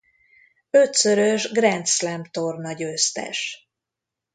Ötszörös 0.71 1.51
Grand 1.51 1.87
Slam-tornagyőztes. 1.87 3.69